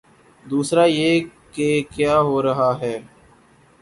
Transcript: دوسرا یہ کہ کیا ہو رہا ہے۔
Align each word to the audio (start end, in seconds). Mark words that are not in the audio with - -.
دوسرا 0.45 0.83
یہ 0.85 1.19
کہ 1.51 1.69
کیا 1.95 2.19
ہو 2.19 2.41
رہا 2.43 2.71
ہے۔ 2.81 2.95